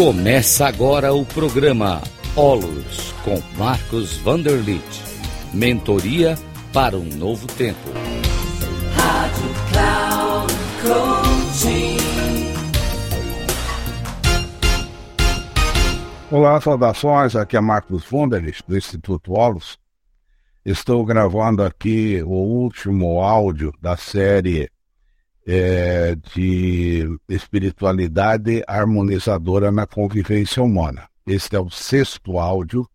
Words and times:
Começa 0.00 0.66
agora 0.66 1.12
o 1.12 1.26
programa 1.26 2.00
Olos 2.34 3.12
com 3.22 3.38
Marcos 3.58 4.16
Vanderlit. 4.16 4.82
Mentoria 5.52 6.38
para 6.72 6.96
um 6.96 7.04
novo 7.04 7.46
tempo. 7.48 7.78
Rádio 8.96 9.44
Cloud 9.70 10.54
Coaching. 10.80 11.98
Olá, 16.30 16.58
saudações. 16.62 17.36
Aqui 17.36 17.58
é 17.58 17.60
Marcos 17.60 18.02
Vanderlit 18.10 18.62
do 18.66 18.78
Instituto 18.78 19.34
Olos. 19.34 19.78
Estou 20.64 21.04
gravando 21.04 21.62
aqui 21.62 22.22
o 22.22 22.30
último 22.30 23.20
áudio 23.20 23.70
da 23.78 23.98
série 23.98 24.70
é, 25.46 26.14
de 26.34 27.06
espiritualidade 27.28 28.62
harmonizadora 28.66 29.70
na 29.72 29.86
convivência 29.86 30.62
humana. 30.62 31.08
Este 31.26 31.56
é 31.56 31.60
o 31.60 31.70
sexto 31.70 32.38
áudio 32.38 32.88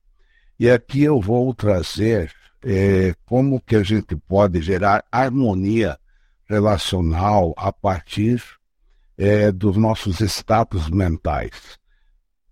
e 0.59 0.69
aqui 0.69 1.03
eu 1.03 1.19
vou 1.19 1.53
trazer 1.53 2.31
é, 2.63 3.13
como 3.25 3.61
que 3.61 3.75
a 3.75 3.83
gente 3.83 4.15
pode 4.15 4.61
gerar 4.61 5.03
harmonia 5.11 5.97
relacional 6.45 7.53
a 7.57 7.71
partir 7.71 8.41
é, 9.17 9.51
dos 9.51 9.77
nossos 9.77 10.19
estados 10.19 10.89
mentais. 10.89 11.77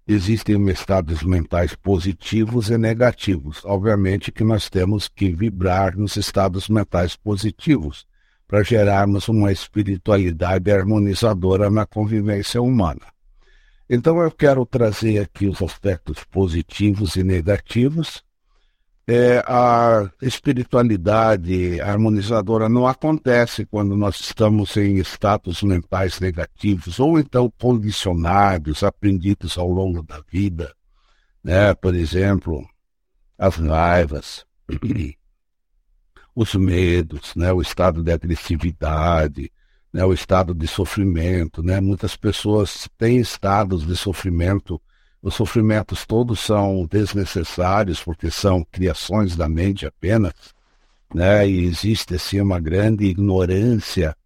Existem 0.06 0.70
estados 0.70 1.24
mentais 1.24 1.76
positivos 1.76 2.70
e 2.70 2.78
negativos. 2.78 3.62
Obviamente 3.64 4.32
que 4.32 4.44
nós 4.44 4.70
temos 4.70 5.08
que 5.08 5.32
vibrar 5.32 5.96
nos 5.96 6.18
estados 6.18 6.68
mentais 6.68 7.16
positivos 7.16 8.06
para 8.54 8.62
gerarmos 8.62 9.28
uma 9.30 9.52
espiritualidade 9.52 10.72
harmonizadora 10.72 11.72
na 11.72 11.88
convivência 11.88 12.62
humana. 12.62 13.02
Então 13.90 14.22
eu 14.22 14.30
quero 14.30 14.64
trazer 14.64 15.18
aqui 15.18 15.48
os 15.48 15.60
aspectos 15.60 16.24
positivos 16.26 17.16
e 17.16 17.24
negativos. 17.24 18.24
É, 19.08 19.44
a 19.48 20.08
espiritualidade 20.22 21.82
harmonizadora 21.82 22.70
não 22.70 22.86
acontece 22.86 23.66
quando 23.66 23.98
nós 23.98 24.20
estamos 24.20 24.78
em 24.78 24.98
status 25.00 25.64
mentais 25.64 26.20
negativos 26.20 27.00
ou 27.00 27.18
então 27.18 27.52
condicionados, 27.60 28.84
aprendidos 28.84 29.58
ao 29.58 29.68
longo 29.68 30.04
da 30.04 30.22
vida, 30.32 30.72
né? 31.44 31.74
Por 31.74 31.96
exemplo, 31.96 32.64
as 33.36 33.56
raivas, 33.56 34.46
os 36.36 36.56
medos, 36.56 37.36
né, 37.36 37.52
o 37.54 37.62
estado 37.62 38.04
de 38.04 38.12
agressividade, 38.12 39.52
né, 39.92 40.04
o 40.04 40.14
estado 40.14 40.54
de 40.54 40.68
sofrimento. 40.68 41.62
Né? 41.62 41.80
Muitas 41.80 42.16
pessoas 42.16 42.90
têm 42.98 43.18
estados 43.18 43.86
de 43.86 43.96
sofrimento. 43.96 44.82
Os 45.22 45.36
sofrimentos 45.36 46.06
todos 46.06 46.40
são 46.40 46.86
desnecessários 46.86 48.04
porque 48.04 48.30
são 48.32 48.66
criações 48.72 49.36
da 49.36 49.48
mente 49.48 49.86
apenas, 49.86 50.34
né? 51.14 51.48
E 51.48 51.64
existe 51.64 52.16
assim 52.16 52.42
uma 52.42 52.60
grande 52.60 53.06
ignorância, 53.06 54.18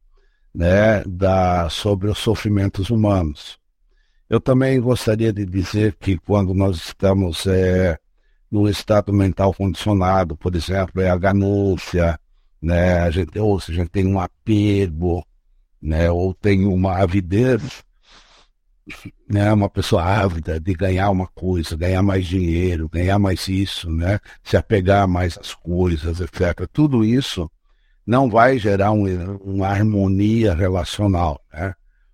né, 0.55 1.03
da 1.05 1.69
sobre 1.69 2.09
os 2.09 2.17
sofrimentos 2.17 2.89
humanos. 2.89 3.59
Eu 4.27 4.39
também 4.41 4.81
gostaria 4.81 5.31
de 5.31 5.45
dizer 5.45 5.95
que 5.99 6.17
quando 6.17 6.53
nós 6.53 6.77
estamos 6.77 7.45
é, 7.45 7.99
no 8.51 8.69
estado 8.69 9.13
mental 9.13 9.53
condicionado, 9.53 10.35
por 10.35 10.55
exemplo, 10.55 11.01
é 11.01 11.09
a 11.09 11.17
ganância, 11.17 12.19
né? 12.61 12.99
A 12.99 13.11
gente, 13.11 13.37
ou 13.39 13.59
se 13.59 13.71
a 13.71 13.75
gente 13.75 13.89
tem 13.89 14.05
um 14.07 14.19
apego, 14.19 15.25
né? 15.81 16.09
Ou 16.09 16.33
tem 16.33 16.65
uma 16.65 16.97
avidez, 16.97 17.83
né? 19.29 19.51
Uma 19.53 19.69
pessoa 19.69 20.03
ávida 20.03 20.59
de 20.59 20.73
ganhar 20.73 21.09
uma 21.09 21.27
coisa, 21.27 21.75
ganhar 21.75 22.01
mais 22.01 22.25
dinheiro, 22.25 22.89
ganhar 22.89 23.19
mais 23.19 23.47
isso, 23.47 23.89
né? 23.89 24.19
Se 24.43 24.57
apegar 24.57 25.07
mais 25.07 25.37
às 25.37 25.53
coisas, 25.53 26.19
etc. 26.21 26.67
Tudo 26.71 27.03
isso 27.03 27.49
não 28.05 28.29
vai 28.29 28.57
gerar 28.57 28.91
um, 28.91 29.05
uma 29.43 29.67
harmonia 29.67 30.53
relacional, 30.53 31.41
né? 31.53 31.73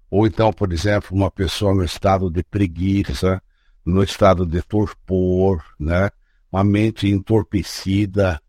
Ou 0.09 0.27
então, 0.27 0.51
por 0.53 0.71
exemplo, 0.71 1.15
uma 1.15 1.31
pessoa 1.31 1.73
no 1.73 1.83
estado 1.83 2.29
de 2.29 2.43
preguiça, 2.43 3.41
no 3.85 4.03
estado 4.03 4.45
de 4.45 4.61
torpor, 4.61 5.63
né? 5.79 6.09
Uma 6.53 6.63
mente 6.63 7.09
entorpecida, 7.09 8.39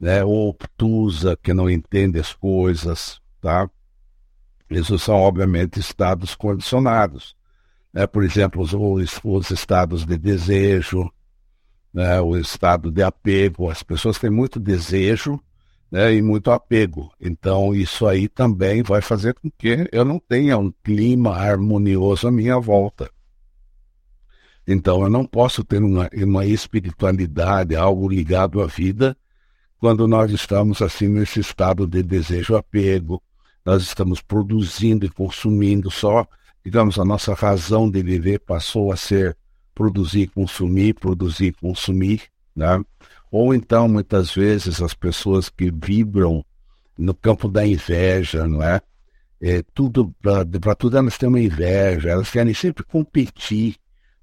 né, 0.00 0.24
obtusa, 0.24 1.36
que 1.42 1.52
não 1.52 1.68
entende 1.68 2.18
as 2.18 2.32
coisas, 2.32 3.20
tá? 3.38 3.68
Isso 4.70 4.98
são, 4.98 5.16
obviamente, 5.16 5.78
estados 5.78 6.34
condicionados. 6.34 7.36
Né? 7.92 8.06
Por 8.06 8.24
exemplo, 8.24 8.62
os, 8.62 9.20
os 9.22 9.50
estados 9.50 10.06
de 10.06 10.16
desejo, 10.16 11.10
né? 11.92 12.18
o 12.20 12.34
estado 12.36 12.90
de 12.90 13.02
apego. 13.02 13.68
As 13.68 13.82
pessoas 13.82 14.18
têm 14.18 14.30
muito 14.30 14.58
desejo 14.58 15.38
né? 15.90 16.14
e 16.14 16.22
muito 16.22 16.50
apego. 16.50 17.12
Então, 17.20 17.74
isso 17.74 18.06
aí 18.06 18.26
também 18.26 18.82
vai 18.82 19.02
fazer 19.02 19.34
com 19.34 19.50
que 19.50 19.86
eu 19.92 20.04
não 20.04 20.18
tenha 20.18 20.56
um 20.56 20.72
clima 20.82 21.36
harmonioso 21.36 22.28
à 22.28 22.30
minha 22.30 22.58
volta. 22.58 23.10
Então, 24.66 25.02
eu 25.02 25.10
não 25.10 25.24
posso 25.24 25.64
ter 25.64 25.82
uma, 25.82 26.08
uma 26.12 26.46
espiritualidade, 26.46 27.74
algo 27.74 28.08
ligado 28.08 28.60
à 28.60 28.66
vida, 28.66 29.16
quando 29.78 30.06
nós 30.06 30.30
estamos 30.30 30.82
assim 30.82 31.08
nesse 31.08 31.40
estado 31.40 31.86
de 31.86 32.02
desejo 32.02 32.54
apego, 32.54 33.22
nós 33.64 33.82
estamos 33.82 34.20
produzindo 34.20 35.06
e 35.06 35.08
consumindo 35.08 35.90
só, 35.90 36.26
digamos, 36.64 36.98
a 36.98 37.04
nossa 37.04 37.34
razão 37.34 37.90
de 37.90 38.02
viver 38.02 38.40
passou 38.40 38.92
a 38.92 38.96
ser 38.96 39.36
produzir, 39.74 40.28
consumir, 40.28 40.94
produzir, 40.94 41.54
consumir, 41.60 42.22
né? 42.54 42.82
Ou 43.30 43.54
então, 43.54 43.88
muitas 43.88 44.34
vezes, 44.34 44.82
as 44.82 44.92
pessoas 44.92 45.48
que 45.48 45.70
vibram 45.70 46.44
no 46.98 47.14
campo 47.14 47.48
da 47.48 47.66
inveja, 47.66 48.46
não 48.46 48.62
é? 48.62 48.82
é 49.40 49.62
tudo 49.72 50.14
para 50.20 50.74
tudo 50.74 50.98
elas 50.98 51.16
têm 51.16 51.28
uma 51.28 51.40
inveja, 51.40 52.10
elas 52.10 52.30
querem 52.30 52.52
sempre 52.52 52.84
competir, 52.84 53.76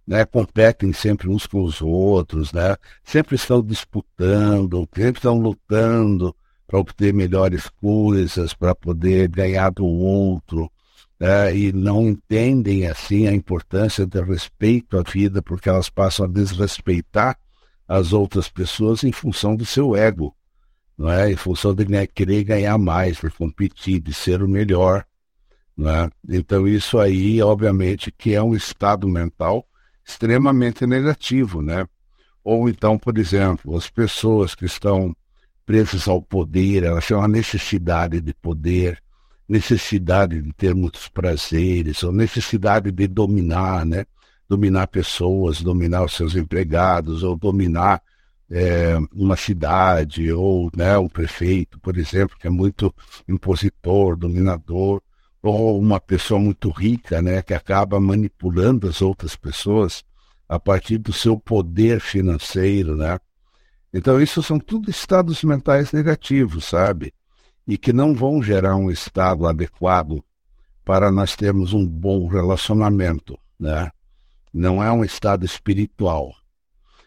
né, 0.08 0.24
competem 0.26 0.94
sempre 0.94 1.28
uns 1.28 1.46
com 1.46 1.62
os 1.62 1.82
outros, 1.82 2.54
né, 2.54 2.78
sempre 3.04 3.36
estão 3.36 3.62
disputando, 3.62 4.88
sempre 4.96 5.20
estão 5.20 5.38
lutando 5.38 6.34
para 6.66 6.80
obter 6.80 7.14
melhores 7.14 7.70
coisas, 7.70 8.54
para 8.54 8.74
poder 8.74 9.28
ganhar 9.28 9.70
do 9.70 9.86
outro, 9.86 10.72
né, 11.20 11.56
e 11.56 11.74
não 11.74 12.08
entendem 12.08 12.88
assim 12.88 13.28
a 13.28 13.34
importância 13.34 14.06
do 14.06 14.22
respeito 14.22 14.98
à 14.98 15.04
vida, 15.04 15.42
porque 15.42 15.68
elas 15.68 15.90
passam 15.90 16.26
a 16.26 16.30
desrespeitar 16.30 17.38
as 17.88 18.14
outras 18.14 18.50
pessoas 18.50 19.04
em 19.04 19.12
função 19.12 19.56
do 19.56 19.66
seu 19.66 19.96
ego, 19.96 20.34
não 20.98 21.12
é? 21.12 21.32
Em 21.32 21.36
função 21.36 21.74
de 21.74 21.86
querer 22.08 22.44
ganhar 22.44 22.78
mais, 22.78 23.18
de 23.18 23.30
competir, 23.30 24.02
de 24.02 24.14
ser 24.14 24.44
o 24.44 24.48
melhor, 24.48 25.06
não 25.76 25.90
é? 25.90 26.10
Então 26.30 26.68
isso 26.68 27.00
aí, 27.00 27.42
obviamente, 27.42 28.12
que 28.12 28.34
é 28.34 28.42
um 28.42 28.56
estado 28.56 29.08
mental 29.08 29.67
extremamente 30.08 30.88
negativo, 30.88 31.62
né? 31.62 31.86
Ou 32.44 32.70
então, 32.70 32.98
por 32.98 33.18
exemplo, 33.18 33.76
as 33.76 33.90
pessoas 33.90 34.56
que 34.56 34.66
estão 34.66 35.14
presas 35.66 36.08
ao 36.08 36.22
poder, 36.22 36.84
elas 36.84 37.06
têm 37.06 37.18
uma 37.18 37.28
necessidade 37.28 38.22
de 38.22 38.34
poder, 38.34 39.04
necessidade 39.48 40.42
de 40.42 40.54
ter 40.54 40.74
muitos 40.74 41.10
prazeres, 41.10 42.04
ou 42.04 42.14
necessidade 42.14 42.90
de 42.90 43.08
dominar, 43.08 43.86
né? 43.86 44.06
Dominar 44.48 44.88
pessoas, 44.88 45.62
dominar 45.62 46.06
os 46.06 46.14
seus 46.14 46.36
empregados, 46.36 47.22
ou 47.22 47.36
dominar 47.36 48.02
é, 48.50 48.98
uma 49.14 49.36
cidade, 49.36 50.32
ou 50.32 50.72
né, 50.74 50.98
o 50.98 51.10
prefeito, 51.10 51.78
por 51.82 51.98
exemplo, 51.98 52.38
que 52.40 52.48
é 52.48 52.50
muito 52.50 52.94
impositor, 53.28 54.16
dominador 54.16 55.02
ou 55.42 55.80
uma 55.80 56.00
pessoa 56.00 56.40
muito 56.40 56.70
rica, 56.70 57.22
né, 57.22 57.42
que 57.42 57.54
acaba 57.54 58.00
manipulando 58.00 58.88
as 58.88 59.02
outras 59.02 59.36
pessoas 59.36 60.04
a 60.48 60.60
partir 60.60 60.98
do 60.98 61.12
seu 61.12 61.38
poder 61.40 62.00
financeiro, 62.00 62.96
né? 62.96 63.20
Então 63.94 64.22
isso 64.22 64.42
são 64.44 64.60
tudo 64.60 64.90
estados 64.90 65.44
mentais 65.44 65.92
negativos, 65.92 66.66
sabe? 66.66 67.14
E 67.68 67.78
que 67.78 67.92
não 67.92 68.14
vão 68.14 68.42
gerar 68.42 68.76
um 68.76 68.90
estado 68.90 69.46
adequado 69.48 70.24
para 70.86 71.12
nós 71.12 71.36
termos 71.36 71.74
um 71.74 71.86
bom 71.86 72.28
relacionamento, 72.28 73.38
né? 73.60 73.92
Não 74.54 74.82
é 74.82 74.92
um 74.92 75.04
estado 75.04 75.46
espiritual. 75.46 76.34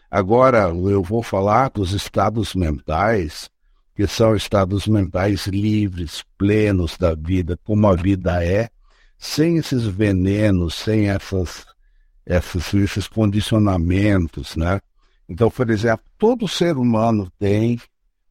Agora 0.09 0.69
eu 0.69 1.01
vou 1.01 1.23
falar 1.23 1.69
dos 1.69 1.93
estados 1.93 2.53
mentais 2.53 3.49
que 3.95 4.07
são 4.07 4.35
estados 4.35 4.87
mentais 4.87 5.47
livres, 5.47 6.23
plenos 6.37 6.97
da 6.97 7.13
vida, 7.13 7.57
como 7.63 7.87
a 7.87 7.95
vida 7.95 8.43
é, 8.43 8.69
sem 9.17 9.57
esses 9.57 9.85
venenos, 9.85 10.73
sem 10.73 11.09
essas, 11.09 11.65
essas, 12.25 12.73
esses 12.73 13.07
condicionamentos, 13.07 14.55
né? 14.55 14.79
Então, 15.27 15.49
por 15.49 15.69
exemplo, 15.69 16.05
todo 16.17 16.47
ser 16.47 16.77
humano 16.77 17.31
tem 17.39 17.79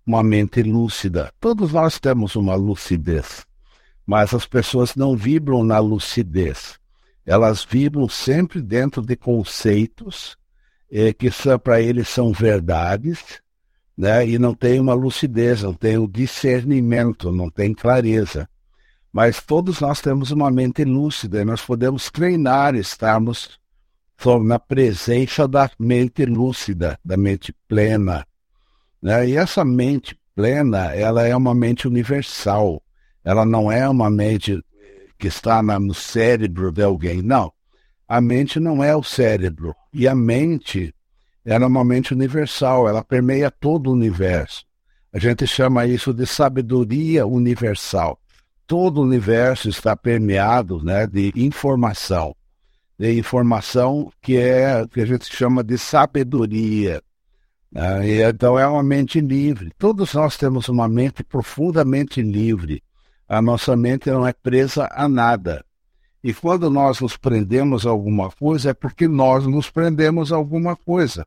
uma 0.07 0.23
mente 0.23 0.63
lúcida. 0.63 1.33
Todos 1.41 1.73
nós 1.73 1.99
temos 1.99 2.37
uma 2.37 2.55
lucidez, 2.55 3.47
mas 4.07 4.35
as 4.35 4.47
pessoas 4.47 4.95
não 4.95 5.17
vibram 5.17 5.65
na 5.65 5.79
lucidez. 5.79 6.79
Elas 7.25 7.65
vibram 7.65 8.09
sempre 8.09 8.61
dentro 8.61 9.03
de 9.03 9.17
conceitos 9.17 10.37
eh, 10.91 11.13
que 11.13 11.31
para 11.63 11.81
eles 11.81 12.09
são 12.09 12.33
verdades, 12.33 13.41
né? 13.97 14.27
E 14.27 14.39
não 14.39 14.55
tem 14.55 14.81
uma 14.81 14.95
lucidez, 14.95 15.63
não 15.63 15.75
tem 15.75 15.97
o 15.99 16.09
discernimento, 16.09 17.31
não 17.31 17.51
tem 17.51 17.73
clareza. 17.73 18.49
Mas 19.13 19.41
todos 19.41 19.81
nós 19.81 20.01
temos 20.01 20.31
uma 20.31 20.51
mente 20.51 20.85
lúcida 20.85 21.41
e 21.41 21.45
nós 21.45 21.61
podemos 21.61 22.11
treinar 22.11 22.75
estarmos 22.75 23.59
na 24.43 24.59
presença 24.59 25.49
da 25.49 25.71
mente 25.79 26.25
lúcida, 26.25 26.99
da 27.05 27.17
mente 27.17 27.55
plena. 27.69 28.27
Né? 29.03 29.31
E 29.31 29.37
essa 29.37 29.65
mente 29.65 30.19
plena, 30.35 30.95
ela 30.95 31.27
é 31.27 31.35
uma 31.35 31.55
mente 31.55 31.89
universal. 31.89 32.83
Ela 33.25 33.45
não 33.45 33.71
é 33.71 33.89
uma 33.89 34.11
mente 34.11 34.63
que 35.19 35.29
está 35.29 35.63
no 35.63 35.95
cérebro 35.95 36.73
de 36.73 36.83
alguém. 36.83 37.23
Não. 37.23 37.53
A 38.09 38.21
mente 38.21 38.59
não 38.59 38.83
é 38.83 38.95
o 38.97 39.03
cérebro. 39.03 39.75
E 39.93 40.09
a 40.09 40.15
mente 40.15 40.95
ela 41.45 41.65
é 41.65 41.67
uma 41.67 41.85
mente 41.85 42.13
universal, 42.13 42.89
ela 42.89 43.03
permeia 43.03 43.51
todo 43.51 43.89
o 43.89 43.93
universo. 43.93 44.65
A 45.13 45.19
gente 45.19 45.47
chama 45.47 45.87
isso 45.87 46.13
de 46.13 46.27
sabedoria 46.27 47.27
universal. 47.27 48.21
Todo 48.67 48.99
o 48.99 49.05
universo 49.05 49.69
está 49.69 49.97
permeado 49.97 50.83
né, 50.85 51.07
de 51.07 51.33
informação. 51.35 52.37
Informação 53.01 54.13
que 54.21 54.37
é 54.37 54.87
que 54.87 55.01
a 55.01 55.07
gente 55.07 55.25
chama 55.35 55.65
de 55.65 55.79
sabedoria. 55.79 57.03
Né? 57.73 58.29
então 58.29 58.59
é 58.59 58.67
uma 58.67 58.83
mente 58.83 59.21
livre. 59.21 59.71
Todos 59.79 60.13
nós 60.13 60.37
temos 60.37 60.69
uma 60.69 60.89
mente 60.89 61.23
profundamente 61.23 62.21
livre. 62.21 62.83
A 63.29 63.41
nossa 63.41 63.77
mente 63.77 64.11
não 64.11 64.27
é 64.27 64.33
presa 64.33 64.89
a 64.93 65.09
nada. 65.09 65.65
E 66.23 66.35
quando 66.35 66.69
nós 66.69 67.01
nos 67.01 67.17
prendemos 67.17 67.87
a 67.87 67.91
alguma 67.91 68.31
coisa, 68.31 68.71
é 68.71 68.75
porque 68.75 69.09
nós 69.09 69.47
nos 69.47 69.71
prendemos 69.71 70.33
a 70.33 70.37
alguma 70.37 70.77
coisa. 70.77 71.27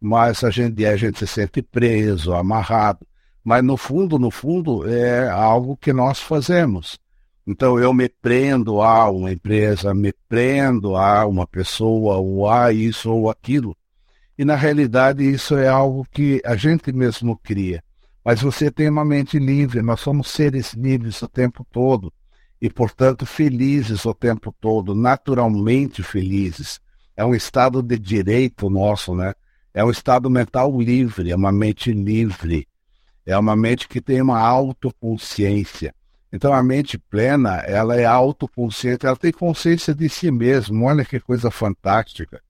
Mas 0.00 0.44
a 0.44 0.50
gente, 0.50 0.86
a 0.86 0.96
gente 0.96 1.18
se 1.18 1.26
sente 1.26 1.60
preso, 1.60 2.32
amarrado. 2.32 3.04
Mas 3.42 3.64
no 3.64 3.76
fundo, 3.76 4.18
no 4.18 4.30
fundo, 4.30 4.88
é 4.88 5.28
algo 5.28 5.76
que 5.76 5.92
nós 5.92 6.20
fazemos. 6.20 6.98
Então 7.50 7.78
eu 7.78 7.94
me 7.94 8.10
prendo 8.10 8.82
a 8.82 9.10
uma 9.10 9.32
empresa, 9.32 9.94
me 9.94 10.12
prendo 10.28 10.94
a 10.96 11.26
uma 11.26 11.46
pessoa, 11.46 12.18
ou 12.18 12.46
a 12.46 12.70
isso 12.74 13.10
ou 13.10 13.30
aquilo. 13.30 13.74
E 14.36 14.44
na 14.44 14.54
realidade 14.54 15.24
isso 15.24 15.56
é 15.56 15.66
algo 15.66 16.06
que 16.12 16.42
a 16.44 16.54
gente 16.56 16.92
mesmo 16.92 17.38
cria. 17.38 17.82
Mas 18.22 18.42
você 18.42 18.70
tem 18.70 18.90
uma 18.90 19.02
mente 19.02 19.38
livre, 19.38 19.80
nós 19.80 19.98
somos 20.00 20.28
seres 20.28 20.74
livres 20.74 21.22
o 21.22 21.26
tempo 21.26 21.66
todo 21.72 22.12
e, 22.60 22.68
portanto, 22.68 23.24
felizes 23.24 24.04
o 24.04 24.12
tempo 24.12 24.54
todo, 24.60 24.94
naturalmente 24.94 26.02
felizes. 26.02 26.78
É 27.16 27.24
um 27.24 27.34
estado 27.34 27.82
de 27.82 27.98
direito 27.98 28.68
nosso, 28.68 29.14
né? 29.14 29.32
É 29.72 29.82
um 29.82 29.90
estado 29.90 30.28
mental 30.28 30.78
livre, 30.78 31.30
é 31.30 31.36
uma 31.36 31.50
mente 31.50 31.92
livre, 31.92 32.68
é 33.24 33.38
uma 33.38 33.56
mente 33.56 33.88
que 33.88 34.02
tem 34.02 34.20
uma 34.20 34.38
autoconsciência. 34.38 35.94
Então, 36.32 36.52
a 36.52 36.62
mente 36.62 36.98
plena, 36.98 37.56
ela 37.66 37.96
é 37.96 38.04
autoconsciente, 38.04 39.06
ela 39.06 39.16
tem 39.16 39.32
consciência 39.32 39.94
de 39.94 40.08
si 40.08 40.30
mesma. 40.30 40.86
Olha 40.86 41.04
que 41.04 41.18
coisa 41.18 41.50
fantástica. 41.50 42.42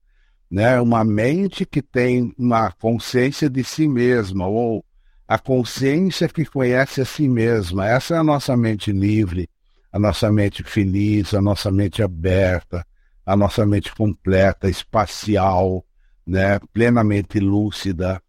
Né? 0.51 0.79
Uma 0.81 1.03
mente 1.03 1.65
que 1.65 1.81
tem 1.81 2.33
uma 2.37 2.71
consciência 2.71 3.49
de 3.49 3.63
si 3.63 3.87
mesma, 3.87 4.47
ou 4.47 4.83
a 5.27 5.37
consciência 5.37 6.27
que 6.27 6.43
conhece 6.43 7.01
a 7.01 7.05
si 7.05 7.27
mesma. 7.27 7.87
Essa 7.87 8.15
é 8.15 8.17
a 8.17 8.23
nossa 8.23 8.57
mente 8.57 8.91
livre, 8.91 9.49
a 9.91 9.99
nossa 9.99 10.31
mente 10.31 10.63
feliz, 10.63 11.33
a 11.33 11.41
nossa 11.41 11.71
mente 11.71 12.01
aberta, 12.03 12.85
a 13.25 13.37
nossa 13.37 13.65
mente 13.65 13.93
completa, 13.95 14.67
espacial, 14.67 15.85
né? 16.25 16.59
plenamente 16.73 17.39
lúcida 17.39 18.21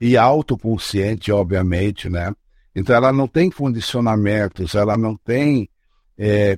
e 0.00 0.16
autoconsciente, 0.16 1.32
obviamente, 1.32 2.08
né? 2.08 2.34
Então 2.74 2.96
ela 2.96 3.12
não 3.12 3.28
tem 3.28 3.50
condicionamentos, 3.50 4.74
ela 4.74 4.96
não 4.96 5.16
tem 5.16 5.68
é, 6.16 6.56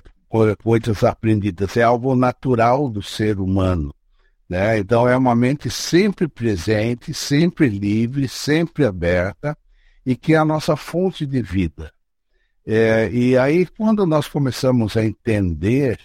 coisas 0.62 1.02
aprendidas, 1.02 1.76
é 1.76 1.82
algo 1.82 2.14
natural 2.14 2.88
do 2.88 3.02
ser 3.02 3.40
humano. 3.40 3.94
Né? 4.48 4.78
Então 4.78 5.08
é 5.08 5.16
uma 5.16 5.34
mente 5.34 5.70
sempre 5.70 6.28
presente, 6.28 7.12
sempre 7.12 7.68
livre, 7.68 8.28
sempre 8.28 8.84
aberta, 8.84 9.56
e 10.04 10.14
que 10.14 10.34
é 10.34 10.36
a 10.36 10.44
nossa 10.44 10.76
fonte 10.76 11.24
de 11.24 11.40
vida. 11.40 11.90
É, 12.66 13.10
e 13.10 13.36
aí, 13.36 13.66
quando 13.66 14.06
nós 14.06 14.26
começamos 14.26 14.96
a 14.96 15.04
entender 15.04 15.98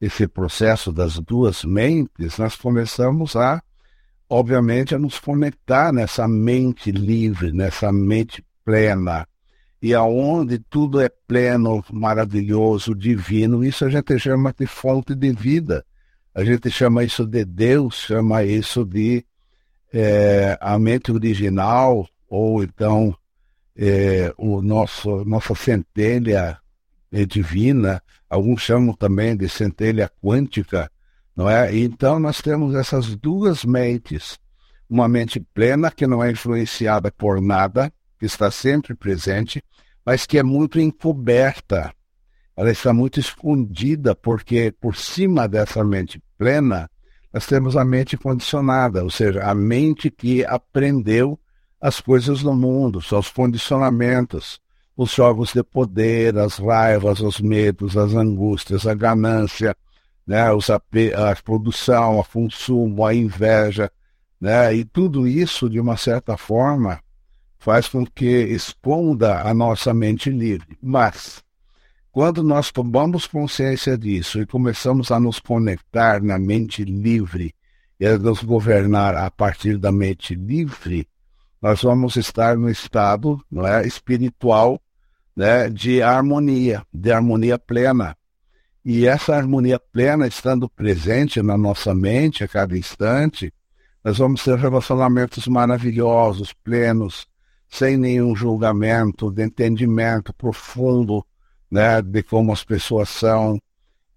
esse 0.00 0.28
processo 0.28 0.92
das 0.92 1.18
duas 1.18 1.64
mentes, 1.64 2.38
nós 2.38 2.54
começamos 2.54 3.34
a, 3.34 3.62
obviamente, 4.28 4.94
a 4.94 4.98
nos 4.98 5.18
conectar 5.18 5.92
nessa 5.92 6.28
mente 6.28 6.92
livre, 6.92 7.52
nessa 7.52 7.92
mente 7.92 8.44
plena. 8.64 9.26
E 9.86 9.94
aonde 9.94 10.58
tudo 10.58 11.00
é 11.00 11.08
pleno, 11.28 11.80
maravilhoso, 11.92 12.92
divino, 12.92 13.64
isso 13.64 13.84
a 13.84 13.88
gente 13.88 14.18
chama 14.18 14.52
de 14.52 14.66
fonte 14.66 15.14
de 15.14 15.30
vida. 15.30 15.86
A 16.34 16.42
gente 16.42 16.68
chama 16.72 17.04
isso 17.04 17.24
de 17.24 17.44
Deus, 17.44 17.94
chama 17.94 18.42
isso 18.42 18.84
de 18.84 19.24
é, 19.94 20.58
a 20.60 20.76
mente 20.76 21.12
original, 21.12 22.04
ou 22.28 22.64
então 22.64 23.16
é, 23.76 24.34
o 24.36 24.60
nosso, 24.60 25.24
nossa 25.24 25.54
centelha 25.54 26.58
é 27.12 27.24
divina, 27.24 28.02
alguns 28.28 28.62
chamam 28.62 28.92
também 28.92 29.36
de 29.36 29.48
centelha 29.48 30.10
quântica, 30.20 30.90
não 31.36 31.48
é? 31.48 31.72
Então 31.76 32.18
nós 32.18 32.42
temos 32.42 32.74
essas 32.74 33.14
duas 33.14 33.64
mentes, 33.64 34.36
uma 34.90 35.06
mente 35.06 35.38
plena 35.54 35.92
que 35.92 36.08
não 36.08 36.24
é 36.24 36.32
influenciada 36.32 37.12
por 37.12 37.40
nada, 37.40 37.92
que 38.18 38.26
está 38.26 38.50
sempre 38.50 38.94
presente, 38.94 39.62
mas 40.04 40.26
que 40.26 40.38
é 40.38 40.42
muito 40.42 40.80
encoberta. 40.80 41.92
Ela 42.56 42.70
está 42.70 42.92
muito 42.92 43.20
escondida, 43.20 44.14
porque 44.14 44.72
por 44.80 44.96
cima 44.96 45.46
dessa 45.46 45.84
mente 45.84 46.22
plena, 46.38 46.90
nós 47.32 47.46
temos 47.46 47.76
a 47.76 47.84
mente 47.84 48.16
condicionada, 48.16 49.02
ou 49.04 49.10
seja, 49.10 49.42
a 49.42 49.54
mente 49.54 50.10
que 50.10 50.44
aprendeu 50.44 51.38
as 51.80 52.00
coisas 52.00 52.42
no 52.42 52.54
mundo, 52.54 53.02
seus 53.02 53.28
condicionamentos, 53.28 54.58
os 54.96 55.12
jogos 55.12 55.52
de 55.52 55.62
poder, 55.62 56.38
as 56.38 56.56
raivas, 56.56 57.20
os 57.20 57.38
medos, 57.38 57.96
as 57.96 58.14
angústias, 58.14 58.86
a 58.86 58.94
ganância, 58.94 59.76
né, 60.26 60.50
os 60.52 60.70
a 60.70 60.80
produção, 61.44 62.20
a 62.20 62.24
consumo, 62.24 63.04
a 63.04 63.14
inveja, 63.14 63.92
né, 64.40 64.74
e 64.74 64.84
tudo 64.84 65.28
isso, 65.28 65.68
de 65.68 65.78
uma 65.78 65.96
certa 65.96 66.36
forma, 66.36 67.00
faz 67.58 67.88
com 67.88 68.06
que 68.06 68.26
esconda 68.26 69.42
a 69.42 69.52
nossa 69.52 69.92
mente 69.92 70.30
livre. 70.30 70.76
Mas, 70.82 71.42
quando 72.12 72.42
nós 72.42 72.70
tomamos 72.70 73.26
consciência 73.26 73.96
disso 73.96 74.40
e 74.40 74.46
começamos 74.46 75.10
a 75.10 75.20
nos 75.20 75.38
conectar 75.38 76.22
na 76.22 76.38
mente 76.38 76.84
livre 76.84 77.54
e 77.98 78.06
a 78.06 78.18
nos 78.18 78.42
governar 78.42 79.14
a 79.14 79.30
partir 79.30 79.78
da 79.78 79.90
mente 79.92 80.34
livre, 80.34 81.06
nós 81.60 81.82
vamos 81.82 82.16
estar 82.16 82.56
no 82.56 82.70
estado 82.70 83.40
não 83.50 83.66
é, 83.66 83.86
espiritual 83.86 84.80
né, 85.36 85.68
de 85.68 86.02
harmonia, 86.02 86.82
de 86.92 87.12
harmonia 87.12 87.58
plena. 87.58 88.16
E 88.84 89.06
essa 89.06 89.34
harmonia 89.34 89.78
plena 89.78 90.26
estando 90.26 90.68
presente 90.68 91.42
na 91.42 91.58
nossa 91.58 91.94
mente 91.94 92.44
a 92.44 92.48
cada 92.48 92.78
instante, 92.78 93.52
nós 94.04 94.18
vamos 94.18 94.44
ter 94.44 94.56
relacionamentos 94.56 95.48
maravilhosos, 95.48 96.52
plenos, 96.52 97.26
sem 97.68 97.96
nenhum 97.96 98.34
julgamento, 98.34 99.30
de 99.30 99.44
entendimento 99.44 100.32
profundo 100.32 101.24
né, 101.70 102.00
de 102.00 102.22
como 102.22 102.52
as 102.52 102.64
pessoas 102.64 103.08
são. 103.08 103.60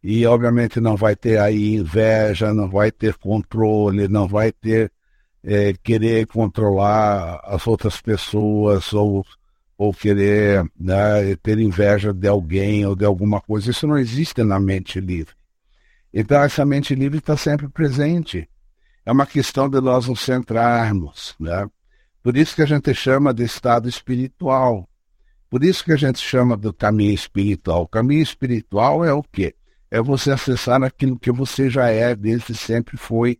E, 0.01 0.25
obviamente, 0.25 0.79
não 0.79 0.95
vai 0.95 1.15
ter 1.15 1.39
aí 1.39 1.75
inveja, 1.75 2.53
não 2.53 2.69
vai 2.69 2.91
ter 2.91 3.15
controle, 3.15 4.07
não 4.07 4.27
vai 4.27 4.51
ter 4.51 4.91
é, 5.43 5.73
querer 5.83 6.27
controlar 6.27 7.41
as 7.43 7.65
outras 7.67 7.99
pessoas 7.99 8.93
ou, 8.93 9.25
ou 9.77 9.93
querer 9.93 10.63
né, 10.79 11.35
ter 11.41 11.59
inveja 11.59 12.13
de 12.13 12.27
alguém 12.27 12.85
ou 12.85 12.95
de 12.95 13.03
alguma 13.05 13.41
coisa. 13.41 13.71
Isso 13.71 13.87
não 13.87 13.97
existe 13.97 14.43
na 14.43 14.59
mente 14.59 14.99
livre. 14.99 15.33
Então, 16.13 16.41
essa 16.41 16.65
mente 16.65 16.95
livre 16.95 17.19
está 17.19 17.35
sempre 17.37 17.67
presente. 17.67 18.49
É 19.05 19.11
uma 19.11 19.25
questão 19.25 19.69
de 19.69 19.79
nós 19.81 20.07
nos 20.07 20.21
centrarmos. 20.21 21.35
Né? 21.39 21.67
Por 22.21 22.35
isso 22.35 22.55
que 22.55 22.61
a 22.61 22.65
gente 22.65 22.93
chama 22.93 23.33
de 23.33 23.43
estado 23.43 23.87
espiritual. 23.87 24.87
Por 25.49 25.63
isso 25.63 25.83
que 25.83 25.91
a 25.91 25.97
gente 25.97 26.19
chama 26.19 26.55
do 26.55 26.73
caminho 26.73 27.13
espiritual. 27.13 27.83
O 27.83 27.87
caminho 27.87 28.21
espiritual 28.21 29.03
é 29.03 29.13
o 29.13 29.23
quê? 29.23 29.55
É 29.89 30.01
você 30.01 30.31
acessar 30.31 30.83
aquilo 30.83 31.17
que 31.17 31.31
você 31.31 31.69
já 31.69 31.89
é, 31.89 32.15
desde 32.15 32.53
sempre 32.53 32.97
foi 32.97 33.39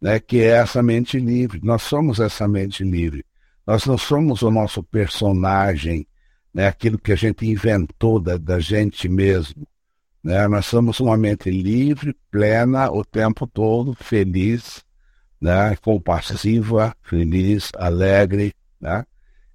né, 0.00 0.20
que 0.20 0.40
é 0.40 0.58
essa 0.58 0.82
mente 0.82 1.18
livre. 1.18 1.60
Nós 1.62 1.82
somos 1.82 2.20
essa 2.20 2.46
mente 2.46 2.84
livre. 2.84 3.24
Nós 3.66 3.84
não 3.84 3.98
somos 3.98 4.42
o 4.42 4.50
nosso 4.50 4.82
personagem, 4.82 6.06
né, 6.54 6.68
aquilo 6.68 6.98
que 6.98 7.12
a 7.12 7.16
gente 7.16 7.46
inventou 7.46 8.20
da, 8.20 8.36
da 8.36 8.58
gente 8.58 9.08
mesmo. 9.08 9.66
Né? 10.22 10.46
Nós 10.48 10.66
somos 10.66 11.00
uma 11.00 11.16
mente 11.16 11.50
livre, 11.50 12.16
plena, 12.30 12.90
o 12.90 13.04
tempo 13.04 13.46
todo, 13.46 13.94
feliz, 13.94 14.84
né? 15.40 15.76
compassiva, 15.76 16.94
feliz, 17.02 17.70
alegre. 17.76 18.54
Né? 18.80 19.04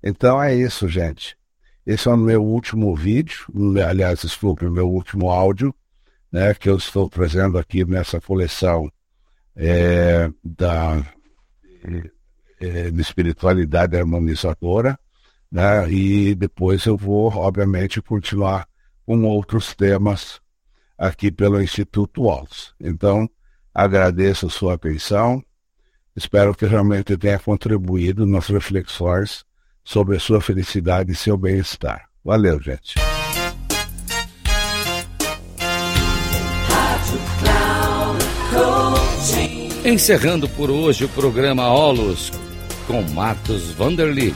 Então 0.03 0.41
é 0.41 0.55
isso, 0.55 0.87
gente. 0.87 1.37
Esse 1.85 2.07
é 2.07 2.11
o 2.11 2.17
meu 2.17 2.41
último 2.41 2.95
vídeo, 2.95 3.45
aliás, 3.85 4.21
desculpe, 4.21 4.65
o 4.65 4.71
meu 4.71 4.89
último 4.89 5.29
áudio, 5.29 5.75
né, 6.31 6.53
que 6.53 6.69
eu 6.69 6.77
estou 6.77 7.09
trazendo 7.09 7.57
aqui 7.57 7.83
nessa 7.83 8.21
coleção 8.21 8.89
é, 9.55 10.31
da 10.43 11.05
é, 12.59 12.89
de 12.89 13.01
espiritualidade 13.01 13.97
harmonizadora, 13.97 14.97
né, 15.51 15.91
e 15.91 16.33
depois 16.33 16.85
eu 16.85 16.95
vou, 16.95 17.27
obviamente, 17.27 18.01
continuar 18.01 18.65
com 19.05 19.21
outros 19.23 19.75
temas 19.75 20.41
aqui 20.97 21.29
pelo 21.29 21.61
Instituto 21.61 22.23
Wallace. 22.23 22.71
Então, 22.79 23.29
agradeço 23.73 24.47
a 24.47 24.49
sua 24.49 24.75
atenção, 24.75 25.43
espero 26.15 26.55
que 26.55 26.65
realmente 26.65 27.17
tenha 27.17 27.39
contribuído 27.39 28.25
nas 28.25 28.47
reflexões 28.47 29.43
sobre 29.83 30.17
a 30.17 30.19
sua 30.19 30.39
felicidade 30.39 31.11
e 31.11 31.15
seu 31.15 31.37
bem-estar. 31.37 32.05
Valeu, 32.23 32.61
gente. 32.61 32.95
Encerrando 39.85 40.47
por 40.47 40.71
hoje 40.71 41.03
o 41.03 41.09
programa 41.09 41.67
Olos 41.67 42.31
com 42.87 43.01
Marcos 43.01 43.71
Vanderlit. 43.71 44.35